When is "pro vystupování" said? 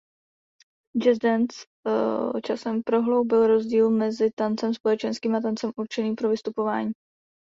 6.15-6.91